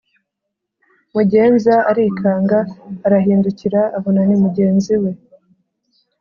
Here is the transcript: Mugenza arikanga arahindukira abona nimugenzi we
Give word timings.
Mugenza 1.15 1.75
arikanga 1.91 2.59
arahindukira 3.05 3.81
abona 3.97 4.21
nimugenzi 4.27 4.93
we 5.01 5.11